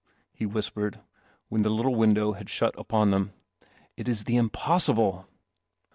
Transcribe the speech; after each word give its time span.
"he 0.31 0.47
whispered, 0.47 0.99
when 1.47 1.61
the 1.61 1.69
little 1.69 1.93
window 1.93 2.31
had 2.31 2.49
shut 2.49 2.73
upon 2.75 3.11
them." 3.11 3.33
It 3.97 4.07
is 4.07 4.23
the 4.23 4.35
impossible." 4.35 5.27